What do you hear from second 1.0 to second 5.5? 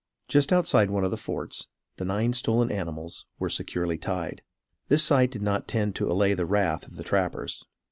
of the forts, the nine stolen animals were securely tied. This sight did